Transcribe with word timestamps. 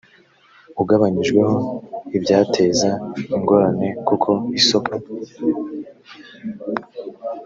ugabanyijweho 0.81 1.57
ibyateza 2.17 2.89
ingorane 3.35 3.87
k 4.05 4.07
uko 4.15 4.31
isoko 4.59 4.93